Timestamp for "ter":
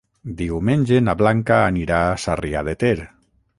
2.85-2.95